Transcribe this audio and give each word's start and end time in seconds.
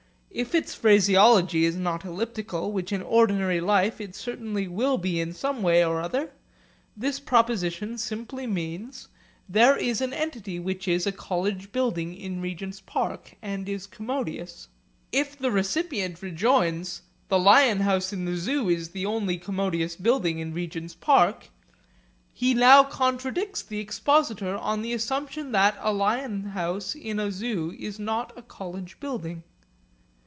If 0.33 0.55
its 0.55 0.73
phraseology 0.73 1.65
is 1.65 1.75
not 1.75 2.05
elliptical, 2.05 2.71
which 2.71 2.93
in 2.93 3.01
ordinary 3.01 3.59
life 3.59 3.99
it 3.99 4.15
certainly 4.15 4.65
will 4.65 4.97
be 4.97 5.19
in 5.19 5.33
some 5.33 5.61
way 5.61 5.83
or 5.83 5.99
other, 5.99 6.31
this 6.95 7.19
proposition 7.19 7.97
simply 7.97 8.47
means, 8.47 9.09
'There 9.49 9.75
is 9.75 9.99
an 9.99 10.13
entity 10.13 10.57
which 10.57 10.87
is 10.87 11.05
a 11.05 11.11
college 11.11 11.73
building 11.73 12.15
in 12.15 12.39
Regent's 12.39 12.79
Park 12.79 13.35
and 13.41 13.67
is 13.67 13.85
commodious.' 13.85 14.69
If 15.11 15.37
the 15.37 15.51
recipient 15.51 16.21
rejoins, 16.21 17.01
'The 17.27 17.37
lion 17.37 17.81
house 17.81 18.13
in 18.13 18.23
the 18.23 18.37
Zoo 18.37 18.69
is 18.69 18.91
the 18.91 19.05
only 19.05 19.37
commodious 19.37 19.97
building 19.97 20.39
in 20.39 20.53
Regent's 20.53 20.95
Park,' 20.95 21.49
he 22.31 22.53
now 22.53 22.85
contradicts 22.85 23.61
the 23.63 23.79
expositor, 23.79 24.55
on 24.55 24.81
the 24.81 24.93
assumption 24.93 25.51
that 25.51 25.75
a 25.81 25.91
lion 25.91 26.45
house 26.55 26.95
in 26.95 27.19
a 27.19 27.33
Zoo 27.33 27.75
is 27.77 27.99
not 27.99 28.31
a 28.37 28.41
college 28.41 28.97
building. 29.01 29.43